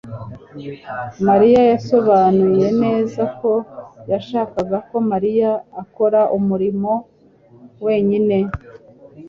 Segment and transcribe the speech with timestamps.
[1.27, 3.51] mariya yasobanuye neza ko
[4.11, 6.91] yashakaga ko Mariya akora umurimo
[7.85, 8.37] wenyine